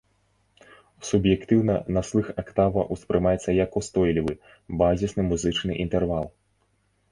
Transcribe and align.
Суб'ектыўна 1.09 1.75
на 1.97 2.03
слых 2.09 2.31
актава 2.43 2.87
ўспрымаецца 2.97 3.57
як 3.59 3.79
ўстойлівы, 3.83 4.33
базісны 4.83 5.29
музычны 5.31 5.81
інтэрвал. 5.87 6.25